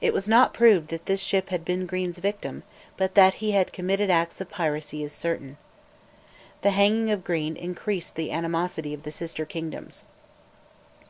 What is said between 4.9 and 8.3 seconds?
is certain. The hanging of Green increased the